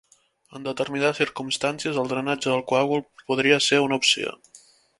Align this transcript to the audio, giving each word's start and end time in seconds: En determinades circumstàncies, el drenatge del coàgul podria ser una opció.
En 0.59 0.63
determinades 0.67 1.19
circumstàncies, 1.23 1.99
el 2.03 2.09
drenatge 2.13 2.53
del 2.55 2.65
coàgul 2.73 3.05
podria 3.29 3.61
ser 3.67 3.83
una 3.89 4.01
opció. 4.03 4.35